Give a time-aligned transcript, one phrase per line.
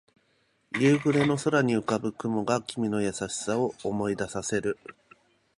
[0.79, 4.79] 夕暮れの空に浮かぶ雲が君の優しさを思い出させる